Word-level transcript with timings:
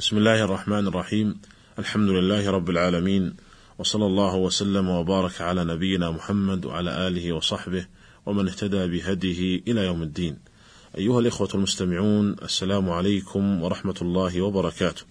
بسم 0.00 0.16
الله 0.16 0.44
الرحمن 0.44 0.86
الرحيم 0.86 1.40
الحمد 1.78 2.10
لله 2.10 2.50
رب 2.50 2.70
العالمين 2.70 3.36
وصلى 3.78 4.06
الله 4.06 4.36
وسلم 4.36 4.88
وبارك 4.88 5.40
على 5.40 5.64
نبينا 5.64 6.10
محمد 6.10 6.64
وعلى 6.64 7.08
اله 7.08 7.32
وصحبه 7.32 7.86
ومن 8.26 8.48
اهتدى 8.48 8.86
بهديه 8.86 9.62
إلى 9.68 9.84
يوم 9.84 10.02
الدين. 10.02 10.38
ايها 10.98 11.20
الاخوه 11.20 11.48
المستمعون 11.54 12.36
السلام 12.42 12.90
عليكم 12.90 13.62
ورحمه 13.62 13.94
الله 14.02 14.42
وبركاته. 14.42 15.02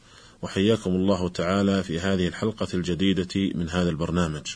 وحياكم 0.41 0.89
الله 0.89 1.29
تعالى 1.29 1.83
في 1.83 1.99
هذه 1.99 2.27
الحلقة 2.27 2.67
الجديده 2.73 3.51
من 3.55 3.69
هذا 3.69 3.89
البرنامج. 3.89 4.55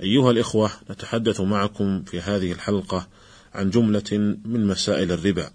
ايها 0.00 0.30
الاخوه 0.30 0.70
نتحدث 0.90 1.40
معكم 1.40 2.02
في 2.02 2.20
هذه 2.20 2.52
الحلقة 2.52 3.08
عن 3.54 3.70
جمله 3.70 4.36
من 4.44 4.66
مسائل 4.66 5.12
الربا. 5.12 5.50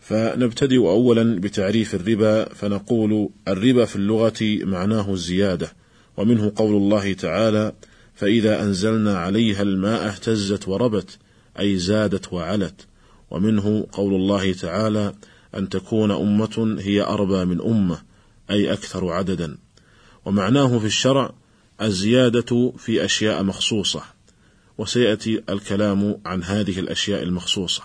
فنبتدئ 0.00 0.76
اولا 0.76 1.40
بتعريف 1.40 1.94
الربا 1.94 2.54
فنقول 2.54 3.30
الربا 3.48 3.84
في 3.84 3.96
اللغة 3.96 4.38
معناه 4.42 5.12
الزيادة 5.12 5.72
ومنه 6.16 6.52
قول 6.56 6.76
الله 6.76 7.12
تعالى 7.12 7.72
فإذا 8.14 8.62
أنزلنا 8.62 9.18
عليها 9.18 9.62
الماء 9.62 10.06
اهتزت 10.06 10.68
وربت 10.68 11.18
أي 11.58 11.78
زادت 11.78 12.32
وعلت. 12.32 12.86
ومنه 13.30 13.86
قول 13.92 14.14
الله 14.14 14.52
تعالى 14.52 15.14
أن 15.56 15.68
تكون 15.68 16.10
أمة 16.10 16.76
هي 16.80 17.02
أربى 17.02 17.44
من 17.44 17.60
أمة 17.60 18.02
أي 18.50 18.72
أكثر 18.72 19.08
عددا. 19.08 19.58
ومعناه 20.24 20.78
في 20.78 20.86
الشرع 20.86 21.32
الزيادة 21.82 22.72
في 22.78 23.04
أشياء 23.04 23.42
مخصوصة 23.42 24.02
وسيأتي 24.78 25.42
الكلام 25.48 26.20
عن 26.26 26.42
هذه 26.42 26.80
الأشياء 26.80 27.22
المخصوصة. 27.22 27.82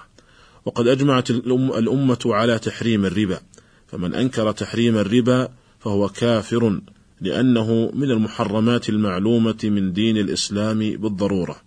وقد 0.66 0.88
أجمعت 0.88 1.30
الأمة 1.30 2.20
على 2.26 2.60
تحريم 2.60 3.06
الربا. 3.06 3.40
فمن 3.88 4.16
أنكر 4.16 4.52
تحريم 4.52 4.98
الربا 4.98 5.50
فهو 5.80 6.10
كافر 6.10 6.82
لأنه 7.22 7.92
من 7.94 8.12
المحرمات 8.12 8.90
المعلومة 8.90 9.58
من 9.64 9.94
دين 9.94 10.18
الإسلام 10.18 10.80
بالضرورة. 10.80 11.62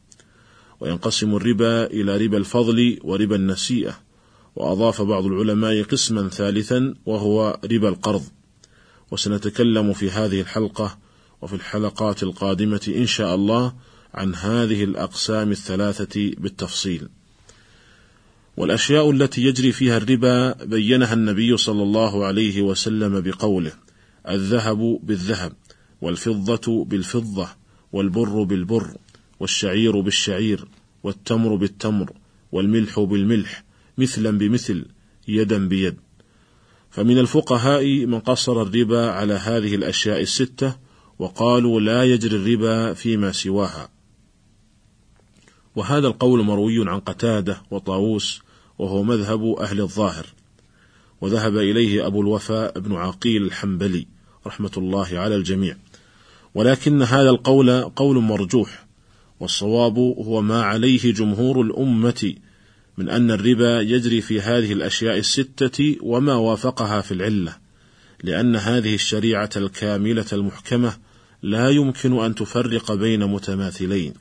وينقسم 0.80 1.36
الربا 1.36 1.86
إلى 1.86 2.16
ربا 2.16 2.36
الفضل 2.38 2.98
وربا 3.04 3.36
النسيئة. 3.36 3.98
وأضاف 4.56 5.02
بعض 5.02 5.26
العلماء 5.26 5.82
قسما 5.82 6.28
ثالثا 6.28 6.94
وهو 7.06 7.60
ربا 7.72 7.88
القرض. 7.88 8.22
وسنتكلم 9.10 9.92
في 9.92 10.10
هذه 10.10 10.40
الحلقة 10.40 10.98
وفي 11.42 11.54
الحلقات 11.54 12.22
القادمة 12.22 12.92
إن 12.96 13.06
شاء 13.06 13.34
الله 13.34 13.72
عن 14.14 14.34
هذه 14.34 14.84
الأقسام 14.84 15.50
الثلاثة 15.50 16.30
بالتفصيل. 16.38 17.08
والأشياء 18.58 19.10
التي 19.10 19.42
يجري 19.42 19.72
فيها 19.72 19.96
الربا 19.96 20.64
بينها 20.64 21.14
النبي 21.14 21.56
صلى 21.56 21.82
الله 21.82 22.24
عليه 22.24 22.62
وسلم 22.62 23.20
بقوله: 23.20 23.72
الذهب 24.28 25.00
بالذهب، 25.02 25.52
والفضة 26.00 26.84
بالفضة، 26.84 27.48
والبر 27.92 28.42
بالبر، 28.42 28.90
والشعير 29.40 30.00
بالشعير، 30.00 30.68
والتمر 31.02 31.54
بالتمر، 31.54 32.12
والملح 32.52 33.00
بالملح، 33.00 33.64
مثلا 33.98 34.38
بمثل، 34.38 34.84
يدا 35.28 35.68
بيد. 35.68 35.96
فمن 36.90 37.18
الفقهاء 37.18 38.06
من 38.06 38.20
قصر 38.20 38.62
الربا 38.62 39.10
على 39.10 39.34
هذه 39.34 39.74
الأشياء 39.74 40.20
الستة، 40.20 40.76
وقالوا 41.18 41.80
لا 41.80 42.04
يجري 42.04 42.36
الربا 42.36 42.94
فيما 42.94 43.32
سواها. 43.32 43.88
وهذا 45.76 46.06
القول 46.06 46.42
مروي 46.42 46.90
عن 46.90 47.00
قتادة 47.00 47.62
وطاووس 47.70 48.47
وهو 48.78 49.02
مذهب 49.02 49.54
أهل 49.60 49.80
الظاهر. 49.80 50.26
وذهب 51.20 51.56
إليه 51.56 52.06
أبو 52.06 52.20
الوفاء 52.20 52.78
بن 52.78 52.94
عقيل 52.94 53.42
الحنبلي 53.42 54.06
رحمة 54.46 54.72
الله 54.76 55.18
على 55.18 55.36
الجميع. 55.36 55.76
ولكن 56.54 57.02
هذا 57.02 57.30
القول 57.30 57.82
قول 57.82 58.16
مرجوح 58.16 58.86
والصواب 59.40 59.98
هو 59.98 60.42
ما 60.42 60.62
عليه 60.62 61.12
جمهور 61.12 61.62
الأمة 61.62 62.34
من 62.98 63.08
أن 63.08 63.30
الربا 63.30 63.80
يجري 63.80 64.20
في 64.20 64.40
هذه 64.40 64.72
الأشياء 64.72 65.18
الستة 65.18 65.96
وما 66.02 66.34
وافقها 66.34 67.00
في 67.00 67.12
العلة 67.14 67.56
لأن 68.22 68.56
هذه 68.56 68.94
الشريعة 68.94 69.50
الكاملة 69.56 70.26
المحكمة 70.32 70.96
لا 71.42 71.70
يمكن 71.70 72.24
أن 72.24 72.34
تفرق 72.34 72.94
بين 72.94 73.24
متماثلين. 73.24 74.14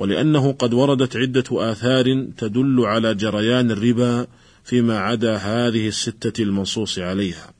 ولأنه 0.00 0.52
قد 0.52 0.74
وردت 0.74 1.16
عدة 1.16 1.44
آثار 1.50 2.26
تدل 2.36 2.80
على 2.84 3.14
جريان 3.14 3.70
الربا 3.70 4.26
فيما 4.64 4.98
عدا 4.98 5.36
هذه 5.36 5.88
الستة 5.88 6.42
المنصوص 6.42 6.98
عليها. 6.98 7.52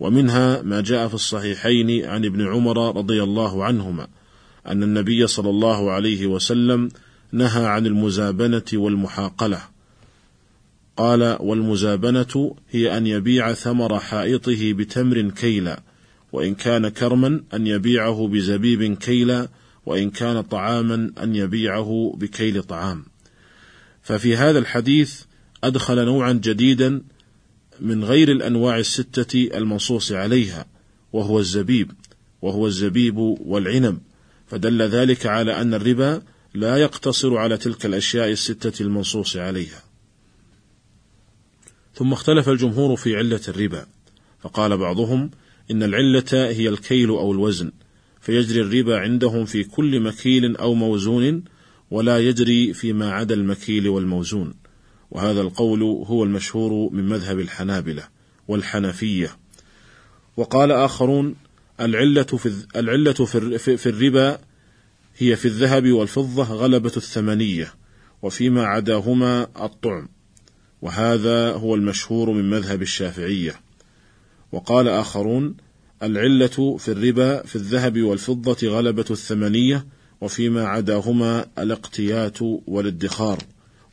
ومنها 0.00 0.62
ما 0.62 0.80
جاء 0.80 1.08
في 1.08 1.14
الصحيحين 1.14 2.04
عن 2.04 2.24
ابن 2.24 2.46
عمر 2.46 2.96
رضي 2.96 3.22
الله 3.22 3.64
عنهما 3.64 4.06
أن 4.66 4.82
النبي 4.82 5.26
صلى 5.26 5.50
الله 5.50 5.90
عليه 5.90 6.26
وسلم 6.26 6.88
نهى 7.32 7.66
عن 7.66 7.86
المزابنة 7.86 8.64
والمحاقلة. 8.72 9.60
قال: 10.96 11.36
والمزابنة 11.40 12.56
هي 12.70 12.96
أن 12.96 13.06
يبيع 13.06 13.52
ثمر 13.52 13.98
حائطه 13.98 14.72
بتمر 14.72 15.30
كيلا، 15.30 15.82
وإن 16.32 16.54
كان 16.54 16.88
كرما 16.88 17.40
أن 17.54 17.66
يبيعه 17.66 18.28
بزبيب 18.28 18.94
كيلا، 18.94 19.48
وإن 19.86 20.10
كان 20.10 20.40
طعاما 20.40 21.12
أن 21.22 21.36
يبيعه 21.36 22.14
بكيل 22.16 22.62
طعام. 22.62 23.04
ففي 24.02 24.36
هذا 24.36 24.58
الحديث 24.58 25.22
أدخل 25.64 26.04
نوعا 26.04 26.32
جديدا 26.32 27.02
من 27.80 28.04
غير 28.04 28.32
الأنواع 28.32 28.78
الستة 28.78 29.50
المنصوص 29.54 30.12
عليها، 30.12 30.66
وهو 31.12 31.38
الزبيب، 31.38 31.92
وهو 32.42 32.66
الزبيب 32.66 33.16
والعنب، 33.18 33.98
فدل 34.46 34.82
ذلك 34.82 35.26
على 35.26 35.60
أن 35.60 35.74
الربا 35.74 36.22
لا 36.54 36.76
يقتصر 36.76 37.36
على 37.36 37.56
تلك 37.56 37.86
الأشياء 37.86 38.30
الستة 38.30 38.82
المنصوص 38.82 39.36
عليها. 39.36 39.82
ثم 41.94 42.12
اختلف 42.12 42.48
الجمهور 42.48 42.96
في 42.96 43.16
علة 43.16 43.40
الربا، 43.48 43.86
فقال 44.40 44.76
بعضهم 44.76 45.30
إن 45.70 45.82
العلة 45.82 46.24
هي 46.32 46.68
الكيل 46.68 47.08
أو 47.08 47.32
الوزن، 47.32 47.72
فيجري 48.26 48.60
الربا 48.60 48.98
عندهم 48.98 49.44
في 49.44 49.64
كل 49.64 50.00
مكيل 50.00 50.56
أو 50.56 50.74
موزون 50.74 51.44
ولا 51.90 52.18
يجري 52.18 52.72
فيما 52.72 53.12
عدا 53.12 53.34
المكيل 53.34 53.88
والموزون. 53.88 54.54
وهذا 55.10 55.40
القول 55.40 55.82
هو 55.82 56.24
المشهور 56.24 56.92
من 56.92 57.08
مذهب 57.08 57.38
الحنابلة 57.40 58.08
والحنفية. 58.48 59.36
وقال 60.36 60.72
آخرون 60.72 61.34
العلة 61.80 62.22
في 62.22 62.66
العلة 62.76 63.12
في 63.76 63.86
الربا 63.86 64.38
هي 65.18 65.36
في 65.36 65.44
الذهب 65.44 65.92
والفضة 65.92 66.44
غلبة 66.44 66.92
الثمنية 66.96 67.74
وفيما 68.22 68.66
عداهما 68.66 69.46
الطعم. 69.64 70.08
وهذا 70.82 71.52
هو 71.52 71.74
المشهور 71.74 72.30
من 72.30 72.50
مذهب 72.50 72.82
الشافعية. 72.82 73.60
وقال 74.52 74.88
آخرون 74.88 75.65
العلة 76.02 76.76
في 76.78 76.88
الربا 76.88 77.42
في 77.42 77.56
الذهب 77.56 78.02
والفضة 78.02 78.68
غلبة 78.68 79.04
الثمنية 79.10 79.86
وفيما 80.20 80.64
عداهما 80.64 81.46
الاقتيات 81.58 82.38
والادخار 82.42 83.38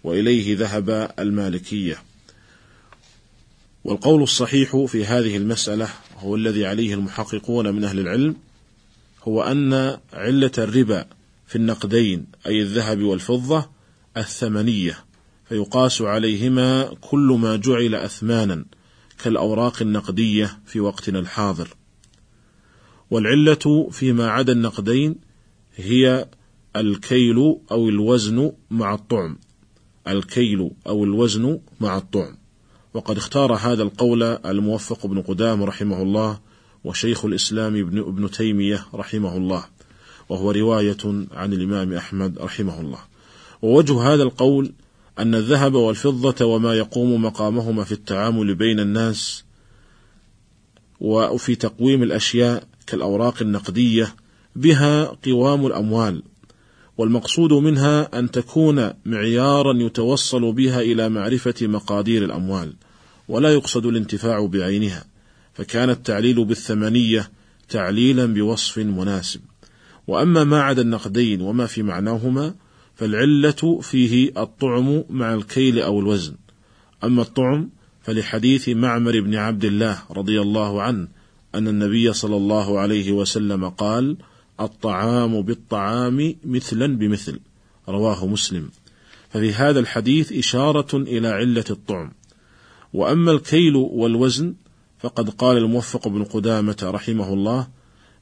وإليه 0.04 0.58
ذهب 0.58 1.12
المالكية. 1.20 1.98
والقول 3.84 4.24
الصحيح 4.24 4.86
في 4.88 5.06
هذه 5.06 5.38
المسألة 5.38 5.90
هو 6.20 6.36
الذي 6.36 6.66
عليه 6.66 6.94
المحققون 6.94 7.76
من 7.76 7.84
أهل 7.84 8.00
العلم 8.00 8.36
هو 9.24 9.44
أن 9.44 9.98
علة 10.14 10.52
الربا 10.58 11.06
في 11.48 11.56
النقدين 11.56 12.26
أي 12.48 12.62
الذهب 12.62 13.02
والفضة 13.02 13.70
الثمنية 14.18 15.06
فيقاس 15.50 16.02
عليهما 16.02 16.96
كل 17.02 17.38
ما 17.42 17.56
جعل 17.56 17.96
أثمانا 17.96 18.66
كالأوراق 19.24 19.82
النقدية 19.82 20.60
في 20.66 20.80
وقتنا 20.80 21.20
الحاضر. 21.20 21.76
والعلة 23.12 23.90
فيما 23.92 24.30
عدا 24.30 24.54
النقدين 24.54 25.16
هي 25.76 26.28
الكيل 26.76 27.56
أو 27.72 27.90
الوزن 27.90 28.52
مع 28.72 28.94
الطعم. 28.94 29.38
الكيل 30.08 30.72
أو 30.88 31.04
الوزن 31.04 31.60
مع 31.80 31.98
الطعم. 31.98 32.38
وقد 32.94 33.18
اختار 33.18 33.54
هذا 33.54 33.84
القول 33.84 34.24
الموفق 34.24 35.08
بن 35.08 35.22
قدام 35.22 35.64
رحمه 35.64 36.02
الله 36.02 36.40
وشيخ 36.84 37.26
الإسلام 37.26 37.76
ابن, 37.76 38.00
ابن 38.00 38.32
تيمية 38.32 38.86
رحمه 38.94 39.38
الله 39.38 39.66
وهو 40.30 40.52
رواية 40.52 41.28
عن 41.32 41.54
الإمام 41.54 41.94
أحمد 41.94 42.40
رحمه 42.40 42.82
الله. 42.82 43.00
ووجه 43.62 44.14
هذا 44.14 44.24
القول 44.24 44.74
أن 45.20 45.36
الذهب 45.36 45.74
والفضة 45.74 46.46
وما 46.46 46.74
يقوم 46.74 47.26
مقامهما 47.26 47.84
في 47.84 47.92
التعامل 47.92 48.56
بين 48.56 48.80
الناس 48.80 49.44
وفي 51.00 51.56
تقويم 51.56 52.04
الأشياء 52.04 52.68
كالأوراق 52.88 53.42
النقدية 53.42 54.16
بها 54.56 55.06
قوام 55.06 55.66
الأموال 55.66 56.24
والمقصود 56.98 57.54
منها 57.54 58.20
أن 58.20 58.32
تكون 58.32 58.92
معيارا 59.06 59.74
يتوصل 59.74 60.54
بها 60.54 60.82
إلى 60.82 61.10
معرفة 61.10 61.56
مقادير 61.62 62.26
الأموال 62.26 62.74
ولا 63.28 63.54
يقصد 63.54 63.86
الانتفاع 63.86 64.46
بعينها 64.46 65.06
فكان 65.54 65.90
التعليل 65.90 66.46
بالثمنية 66.46 67.32
تعليلا 67.70 68.26
بوصف 68.26 68.78
مناسب. 68.78 69.42
وأما 70.08 70.44
ما 70.44 70.62
عدا 70.62 70.82
النقدين 70.82 71.42
وما 71.42 71.66
في 71.66 71.84
معناهما 71.84 72.56
فالعلة 72.96 73.80
فيه 73.82 74.32
الطعم 74.38 75.04
مع 75.10 75.34
الكيل 75.34 75.80
أو 75.80 76.00
الوزن. 76.00 76.36
أما 77.04 77.22
الطعم 77.22 77.70
فلحديث 78.02 78.70
معمر 78.70 79.20
بن 79.20 79.36
عبد 79.36 79.66
الله 79.66 80.00
رضي 80.12 80.42
الله 80.42 80.82
عنه 80.82 81.08
أن 81.56 81.68
النبي 81.68 82.14
صلى 82.14 82.38
الله 82.38 82.80
عليه 82.80 83.12
وسلم 83.12 83.70
قال 83.70 84.18
الطعام 84.60 85.42
بالطعام 85.42 86.36
مثلا 86.46 86.98
بمثل. 86.98 87.40
رواه 87.90 88.28
مسلم. 88.28 88.70
ففي 89.30 89.54
هذا 89.54 89.80
الحديث 89.80 90.32
إشارة 90.32 90.98
إلى 90.98 91.28
علة 91.28 91.66
الطعم. 91.70 92.12
وأما 92.94 93.32
الكيل 93.32 93.76
والوزن 93.76 94.54
فقد 95.00 95.30
قال 95.30 95.58
الموفق 95.58 96.08
بن 96.08 96.24
قدامة 96.24 96.78
رحمه 96.84 97.34
الله 97.34 97.68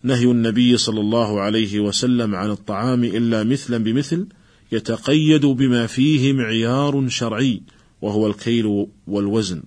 نهي 0.04 0.26
النبي 0.26 0.78
صلى 0.78 1.00
الله 1.00 1.42
عليه 1.42 1.80
وسلم 1.80 2.36
عن 2.36 2.50
الطعام 2.50 3.04
إلا 3.04 3.44
مثلا 3.44 3.84
بمثل 3.84 4.28
يتقيد 4.72 5.46
بما 5.46 5.88
فيه 5.88 6.34
معيار 6.34 7.08
شرعي 7.08 7.62
وهو 8.02 8.28
الكيل 8.28 8.88
والوزن. 9.08 9.64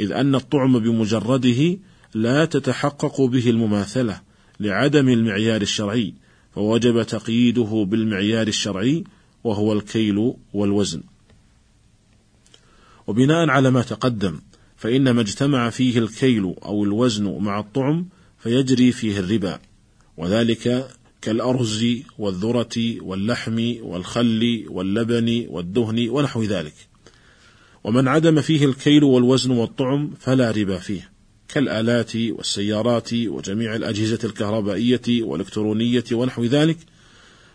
إذ 0.00 0.12
أن 0.12 0.34
الطعم 0.34 0.78
بمجرده 0.78 1.78
لا 2.14 2.44
تتحقق 2.44 3.20
به 3.20 3.50
المماثلة 3.50 4.20
لعدم 4.60 5.08
المعيار 5.08 5.62
الشرعي 5.62 6.14
فوجب 6.54 7.02
تقييده 7.02 7.86
بالمعيار 7.90 8.48
الشرعي 8.48 9.04
وهو 9.44 9.72
الكيل 9.72 10.34
والوزن. 10.52 11.02
وبناء 13.06 13.48
على 13.48 13.70
ما 13.70 13.82
تقدم 13.82 14.40
فإن 14.76 15.10
ما 15.10 15.20
اجتمع 15.20 15.70
فيه 15.70 15.98
الكيل 15.98 16.54
أو 16.64 16.84
الوزن 16.84 17.38
مع 17.38 17.60
الطعم 17.60 18.08
فيجري 18.38 18.92
فيه 18.92 19.18
الربا 19.18 19.58
وذلك 20.16 20.88
كالأرز 21.22 21.84
والذرة 22.18 23.02
واللحم 23.02 23.74
والخل 23.82 24.64
واللبن 24.68 25.46
والدهن 25.48 26.08
ونحو 26.08 26.42
ذلك. 26.42 26.74
ومن 27.84 28.08
عدم 28.08 28.40
فيه 28.40 28.64
الكيل 28.64 29.04
والوزن 29.04 29.50
والطعم 29.50 30.10
فلا 30.20 30.50
ربا 30.50 30.78
فيه. 30.78 31.13
كالآلات 31.48 32.16
والسيارات 32.16 33.14
وجميع 33.14 33.76
الأجهزة 33.76 34.18
الكهربائية 34.24 35.22
والإلكترونية 35.22 36.04
ونحو 36.12 36.44
ذلك. 36.44 36.78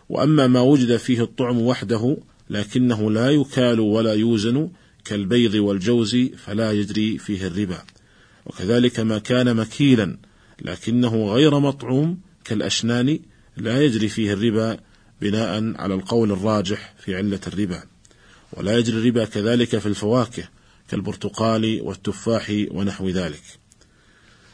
وأما 0.09 0.47
ما 0.47 0.61
وجد 0.61 0.97
فيه 0.97 1.23
الطعم 1.23 1.61
وحده 1.61 2.17
لكنه 2.49 3.11
لا 3.11 3.29
يكال 3.29 3.79
ولا 3.79 4.13
يوزن 4.13 4.69
كالبيض 5.05 5.55
والجوز 5.55 6.15
فلا 6.15 6.71
يجري 6.71 7.17
فيه 7.17 7.47
الربا. 7.47 7.83
وكذلك 8.45 8.99
ما 8.99 9.17
كان 9.17 9.55
مكيلا 9.55 10.17
لكنه 10.61 11.33
غير 11.33 11.59
مطعوم 11.59 12.19
كالأشنان 12.43 13.19
لا 13.57 13.81
يجري 13.81 14.07
فيه 14.07 14.33
الربا 14.33 14.77
بناء 15.21 15.73
على 15.81 15.93
القول 15.93 16.31
الراجح 16.31 16.93
في 16.99 17.15
علة 17.15 17.39
الربا. 17.47 17.83
ولا 18.53 18.77
يجري 18.77 18.97
الربا 18.97 19.25
كذلك 19.25 19.77
في 19.77 19.85
الفواكه 19.85 20.43
كالبرتقال 20.89 21.79
والتفاح 21.81 22.65
ونحو 22.71 23.09
ذلك. 23.09 23.41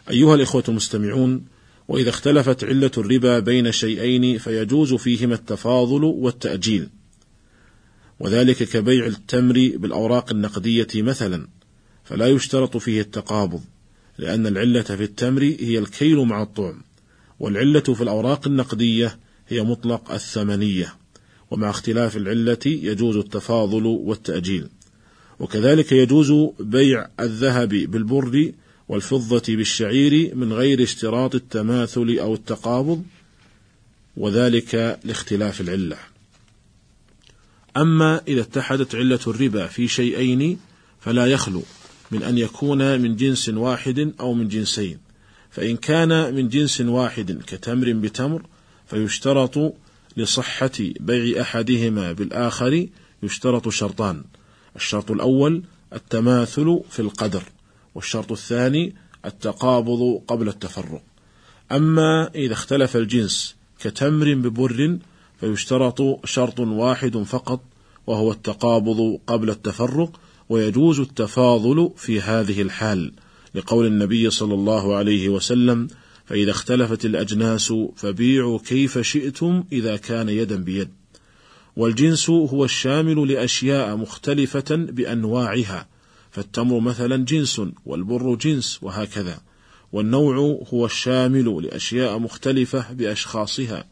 أيها 0.10 0.36
الإخوة 0.36 0.64
المستمعون 0.70 1.46
وإذا 1.88 2.10
اختلفت 2.10 2.64
علة 2.64 2.92
الربا 2.98 3.40
بين 3.40 3.72
شيئين 3.72 4.38
فيجوز 4.38 4.94
فيهما 4.94 5.36
التفاضل 5.36 6.04
والتأجيل. 6.04 6.90
وذلك 8.20 8.64
كبيع 8.64 9.06
التمر 9.06 9.72
بالأوراق 9.76 10.32
النقدية 10.32 10.88
مثلا 10.96 11.48
فلا 12.04 12.28
يشترط 12.28 12.78
فيه 12.78 13.02
التقابض 13.02 13.62
لأن 14.18 14.48
العلة 14.48 14.82
في 14.82 15.04
التمر 15.04 15.44
هي 15.44 15.80
الكيل 15.80 16.18
مع 16.18 16.42
الطعم 16.42 16.82
والعلة 17.40 17.80
في 17.80 18.02
الأوراق 18.02 18.48
النقدية 18.48 19.20
هي 19.48 19.64
مطلق 19.64 20.12
الثمنية. 20.12 20.96
ومع 21.52 21.70
اختلاف 21.70 22.18
العلة 22.18 22.60
يجوز 22.66 23.18
التفاضل 23.18 23.86
والتأجيل. 23.86 24.70
وكذلك 25.40 25.92
يجوز 25.92 26.34
بيع 26.60 27.08
الذهب 27.20 27.70
بالبر 27.70 28.52
والفضة 28.88 29.56
بالشعير 29.56 30.36
من 30.36 30.54
غير 30.54 30.84
اشتراط 30.84 31.36
التماثل 31.36 32.18
أو 32.20 32.34
التقابض 32.34 33.04
وذلك 34.18 35.00
لاختلاف 35.04 35.62
العلة. 35.62 35.98
أما 37.78 38.22
إذا 38.28 38.42
اتحدت 38.42 38.96
علة 38.96 39.20
الربا 39.28 39.68
في 39.68 39.88
شيئين 39.88 40.60
فلا 41.00 41.26
يخلو 41.26 41.64
من 42.12 42.24
أن 42.24 42.38
يكون 42.38 43.02
من 43.02 43.16
جنس 43.16 43.50
واحد 43.50 44.14
أو 44.20 44.34
من 44.34 44.48
جنسين. 44.48 44.98
فإن 45.52 45.78
كان 45.78 46.36
من 46.36 46.50
جنس 46.50 46.82
واحد 46.82 47.42
كتمر 47.48 47.94
بتمر 47.94 48.46
فيشترط 48.88 49.74
لصحة 50.18 50.72
بيع 50.80 51.42
أحدهما 51.42 52.12
بالآخر 52.12 52.88
يشترط 53.24 53.70
شرطان. 53.70 54.24
الشرط 54.76 55.12
الأول 55.12 55.64
التماثل 55.94 56.80
في 56.90 57.00
القدر. 57.00 57.44
والشرط 57.96 58.32
الثاني 58.32 58.96
التقابض 59.26 60.22
قبل 60.28 60.48
التفرق. 60.48 61.04
أما 61.72 62.30
إذا 62.36 62.54
اختلف 62.54 62.98
الجنس 62.98 63.56
كتمر 63.80 64.34
ببر 64.34 64.98
فيشترط 65.40 66.26
شرط 66.26 66.60
واحد 66.60 67.18
فقط 67.18 67.62
وهو 68.08 68.32
التقابض 68.32 69.20
قبل 69.28 69.50
التفرق 69.50 70.20
ويجوز 70.50 71.00
التفاضل 71.00 71.92
في 71.98 72.22
هذه 72.22 72.62
الحال. 72.62 73.12
لقول 73.56 73.86
النبي 73.86 74.30
صلى 74.30 74.54
الله 74.54 74.96
عليه 74.96 75.30
وسلم 75.30 75.88
فإذا 76.26 76.52
اختلفت 76.52 77.06
الأجناس 77.06 77.74
فبيعوا 77.96 78.60
كيف 78.60 79.00
شئتم 79.00 79.64
إذا 79.72 79.98
كان 79.98 80.30
يدا 80.30 80.56
بيد. 80.56 80.90
والجنس 81.76 82.30
هو 82.30 82.66
الشامل 82.66 83.32
لأشياء 83.32 83.96
مختلفة 83.96 84.76
بأنواعها 84.76 85.88
فالتمر 86.36 86.80
مثلا 86.80 87.26
جنس 87.26 87.62
والبر 87.86 88.36
جنس 88.36 88.80
وهكذا 88.84 89.42
والنوع 89.92 90.60
هو 90.74 90.86
الشامل 90.86 91.64
لأشياء 91.64 92.20
مختلفة 92.20 92.94
بأشخاصها. 92.94 93.88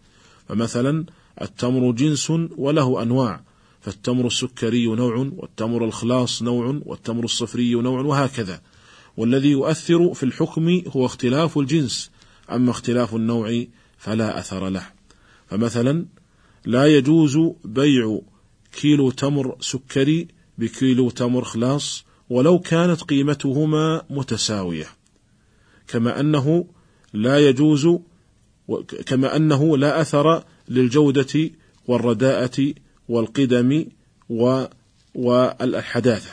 فمثلا 0.47 1.05
التمر 1.41 1.91
جنس 1.91 2.29
وله 2.57 3.01
أنواع 3.01 3.43
فالتمر 3.81 4.27
السكري 4.27 4.85
نوع 4.85 5.15
والتمر 5.15 5.85
الخلاص 5.85 6.43
نوع 6.43 6.81
والتمر 6.85 7.23
الصفري 7.23 7.75
نوع 7.75 8.01
وهكذا. 8.01 8.61
والذي 9.17 9.49
يؤثر 9.49 10.13
في 10.13 10.23
الحكم 10.23 10.81
هو 10.87 11.05
اختلاف 11.05 11.57
الجنس 11.57 12.11
أما 12.51 12.71
اختلاف 12.71 13.15
النوع 13.15 13.65
فلا 13.97 14.39
أثر 14.39 14.69
له. 14.69 14.87
فمثلا 15.47 16.05
لا 16.65 16.85
يجوز 16.85 17.37
بيع 17.65 18.19
كيلو 18.81 19.11
تمر 19.11 19.55
سكري 19.59 20.27
بكيلو 20.57 21.09
تمر 21.09 21.43
خلاص 21.43 22.05
ولو 22.33 22.59
كانت 22.59 23.01
قيمتهما 23.01 24.01
متساوية. 24.09 24.87
كما 25.87 26.19
أنه 26.19 26.65
لا 27.13 27.39
يجوز 27.39 27.87
كما 29.05 29.35
أنه 29.35 29.77
لا 29.77 30.01
أثر 30.01 30.43
للجودة 30.69 31.51
والرداءة 31.87 32.73
والقدم 33.09 33.85
والحداثة. 35.15 36.31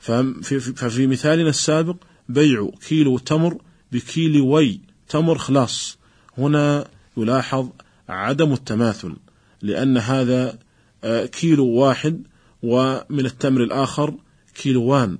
ففي 0.00 1.06
مثالنا 1.06 1.50
السابق 1.50 1.96
بيع 2.28 2.70
كيلو 2.88 3.18
تمر 3.18 3.58
بكيلو 3.92 4.46
وي 4.46 4.80
تمر 5.08 5.38
خلاص. 5.38 5.98
هنا 6.38 6.88
يلاحظ 7.16 7.68
عدم 8.08 8.52
التماثل 8.52 9.16
لأن 9.62 9.96
هذا 9.98 10.58
آه، 11.04 11.26
كيلو 11.26 11.66
واحد 11.66 12.22
ومن 12.62 13.26
التمر 13.26 13.62
الآخر 13.62 14.14
كيلوان. 14.62 15.18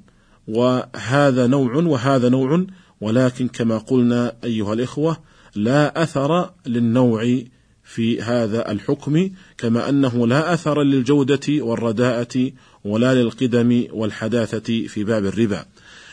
وهذا 0.49 1.47
نوع 1.47 1.77
وهذا 1.77 2.29
نوع 2.29 2.67
ولكن 3.01 3.49
كما 3.49 3.79
قلنا 3.79 4.33
أيها 4.45 4.73
الإخوة 4.73 5.17
لا 5.55 6.03
أثر 6.03 6.51
للنوع 6.67 7.39
في 7.85 8.23
هذا 8.23 8.73
الحكم 8.73 9.31
كما 9.59 9.89
أنه 9.89 10.27
لا 10.27 10.55
أثر 10.55 10.83
للجودة 10.83 11.41
والرداءة 11.49 12.51
ولا 12.85 13.15
للقدم 13.15 13.85
والحداثة 13.93 14.87
في 14.87 15.05
باب 15.05 15.27
الربا. 15.27 15.65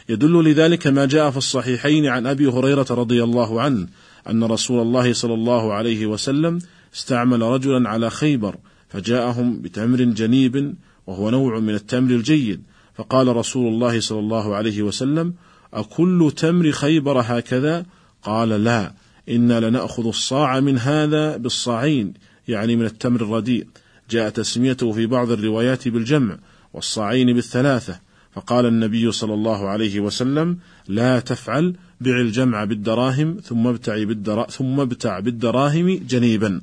يدل 0.10 0.44
لذلك 0.44 0.88
ما 0.88 1.06
جاء 1.06 1.32
في 1.32 1.38
الصحيحين 1.38 2.06
عن 2.06 2.28
أبي 2.28 2.48
هريرة 2.48 2.86
رضي 2.90 3.24
الله 3.24 3.62
عنه 3.62 3.88
أن 4.30 4.44
رسول 4.44 4.82
الله 4.82 5.14
صلى 5.14 5.34
الله 5.34 5.74
عليه 5.74 6.06
وسلم 6.06 6.60
استعمل 6.96 7.42
رجلا 7.42 7.90
على 7.90 8.10
خيبر 8.10 8.56
فجاءهم 8.90 9.62
بتمر 9.62 10.04
جنيب 10.04 10.76
وهو 11.08 11.30
نوع 11.30 11.60
من 11.60 11.76
التمر 11.76 12.12
الجيد. 12.12 12.62
فقال 12.96 13.36
رسول 13.36 13.74
الله 13.74 14.00
صلى 14.00 14.20
الله 14.20 14.56
عليه 14.56 14.82
وسلم 14.82 15.34
أكل 15.74 16.32
تمر 16.38 16.72
خيبر 16.72 17.20
هكذا؟ 17.20 17.86
قال 18.24 18.50
لا 18.50 18.94
إنا 19.30 19.60
لنأخذ 19.60 20.08
الصاع 20.08 20.60
من 20.60 20.78
هذا 20.78 21.38
بالصاعين 21.38 22.14
يعني 22.48 22.76
من 22.76 22.86
التمر 22.86 23.22
الرديء. 23.22 23.68
جاء 24.10 24.30
تسميته 24.30 24.92
في 24.92 25.06
بعض 25.06 25.32
الروايات 25.32 25.88
بالجمع 25.88 26.38
والصاعين 26.74 27.34
بالثلاثة. 27.34 28.00
فقال 28.34 28.66
النبي 28.66 29.12
صلى 29.12 29.34
الله 29.34 29.70
عليه 29.70 30.00
وسلم 30.00 30.58
لا 30.88 31.20
تفعل 31.20 31.76
بع 32.02 32.20
الجمع 32.20 32.64
بالدراهم 32.64 33.38
ثم 33.44 33.68
ابتع 33.68 34.04
بالدرا 34.04 34.48
ثم 34.48 34.80
ابتع 34.80 35.20
بالدراهم 35.20 36.00
جنيبا. 36.10 36.62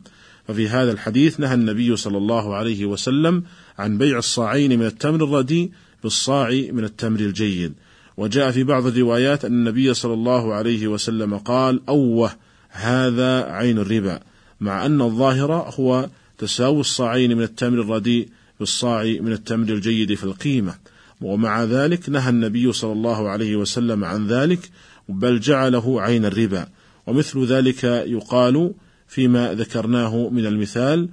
ففي 0.49 0.69
هذا 0.69 0.93
الحديث 0.93 1.41
نهى 1.41 1.55
النبي 1.55 1.97
صلى 1.97 2.19
الله 2.19 2.55
عليه 2.55 2.87
وسلم 2.87 3.45
عن 3.79 3.99
بيع 3.99 4.19
الصاعين 4.19 4.79
من 4.79 4.87
التمر 4.87 5.25
الرديء 5.25 5.71
بالصاع 6.03 6.51
من 6.51 6.85
التمر 6.85 7.21
الجيد. 7.21 7.73
وجاء 8.17 8.51
في 8.51 8.65
بعض 8.65 8.87
الروايات 8.87 9.45
أن 9.45 9.53
النبي 9.53 9.95
صلى 9.95 10.15
الله 10.15 10.55
عليه 10.55 10.87
وسلم 10.87 11.39
قال 11.39 11.81
أوه 11.89 12.31
هذا 12.69 13.45
عين 13.45 13.79
الربا 13.79 14.21
مع 14.61 14.87
أن 14.87 15.03
الظاهر 15.03 15.53
هو 15.53 16.09
تساوي 16.39 16.81
الصاعين 16.81 17.37
من 17.37 17.43
التمر 17.43 17.81
الرديء 17.81 18.29
بالصاع 18.61 19.05
من 19.05 19.33
التمر 19.33 19.69
الجيد 19.69 20.15
في 20.15 20.25
القيمة. 20.25 20.75
ومع 21.21 21.65
ذلك 21.65 22.09
نهى 22.09 22.29
النبي 22.29 22.73
صلى 22.73 22.93
الله 22.93 23.29
عليه 23.29 23.57
وسلم 23.57 24.05
عن 24.05 24.27
ذلك 24.27 24.71
بل 25.09 25.41
جعله 25.41 26.03
عين 26.03 26.25
الربا. 26.25 26.67
ومثل 27.07 27.45
ذلك 27.45 27.85
يقال 27.85 28.73
فيما 29.07 29.55
ذكرناه 29.55 30.29
من 30.29 30.47
المثال 30.47 31.09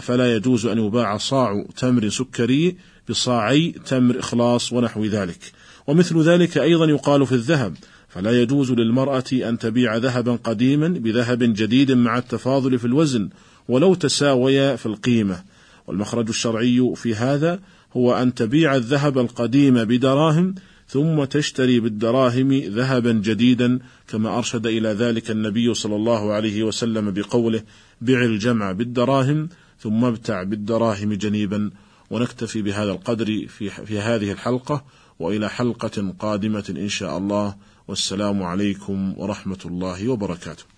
فلا 0.00 0.36
يجوز 0.36 0.66
أن 0.66 0.78
يباع 0.78 1.16
صاع 1.16 1.64
تمر 1.76 2.08
سكري 2.08 2.76
بصاعي 3.08 3.74
تمر 3.86 4.18
إخلاص 4.18 4.72
ونحو 4.72 5.04
ذلك. 5.04 5.52
ومثل 5.86 6.22
ذلك 6.22 6.58
أيضا 6.58 6.86
يقال 6.86 7.26
في 7.26 7.32
الذهب 7.32 7.74
فلا 8.08 8.42
يجوز 8.42 8.72
للمرأة 8.72 9.24
أن 9.32 9.58
تبيع 9.58 9.96
ذهبا 9.96 10.38
قديما 10.44 10.88
بذهب 10.88 11.38
جديد 11.42 11.92
مع 11.92 12.18
التفاضل 12.18 12.78
في 12.78 12.84
الوزن 12.84 13.28
ولو 13.68 13.94
تساويا 13.94 14.76
في 14.76 14.86
القيمة. 14.86 15.42
والمخرج 15.86 16.28
الشرعي 16.28 16.92
في 16.96 17.14
هذا 17.14 17.60
هو 17.96 18.14
أن 18.14 18.34
تبيع 18.34 18.76
الذهب 18.76 19.18
القديم 19.18 19.84
بدراهم 19.84 20.54
ثم 20.88 21.24
تشتري 21.24 21.80
بالدراهم 21.80 22.52
ذهبا 22.52 23.12
جديدا 23.12 23.78
كما 24.08 24.38
أرشد 24.38 24.66
إلى 24.66 24.88
ذلك 24.88 25.30
النبي 25.30 25.74
صلى 25.74 25.96
الله 25.96 26.32
عليه 26.32 26.62
وسلم 26.62 27.10
بقوله 27.10 27.62
بع 28.00 28.22
الجمع 28.22 28.72
بالدراهم 28.72 29.48
ثم 29.80 30.04
ابتع 30.04 30.42
بالدراهم 30.42 31.12
جنيبا. 31.12 31.70
ونكتفي 32.10 32.62
بهذا 32.62 32.92
القدر 32.92 33.46
في, 33.48 33.70
في 33.70 34.00
هذه 34.00 34.32
الحلقة 34.32 34.84
وإلى 35.18 35.50
حلقة 35.50 36.14
قادمة 36.18 36.64
إن 36.70 36.88
شاء 36.88 37.18
الله. 37.18 37.56
والسلام 37.88 38.42
عليكم 38.42 39.14
ورحمة 39.18 39.58
الله 39.64 40.08
وبركاته. 40.08 40.75